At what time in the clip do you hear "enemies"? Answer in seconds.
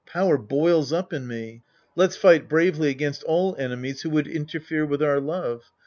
3.59-4.01